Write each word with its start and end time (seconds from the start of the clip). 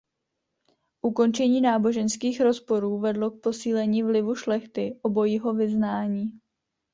Ukončení 1.01 1.61
náboženských 1.61 2.41
rozporů 2.41 2.99
vedlo 2.99 3.31
k 3.31 3.41
posílení 3.41 4.03
vlivu 4.03 4.35
šlechty 4.35 4.99
obojího 5.01 5.53
vyznání. 5.53 6.31